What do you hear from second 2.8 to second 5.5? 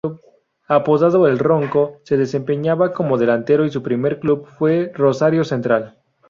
como delantero y su primer club fue Rosario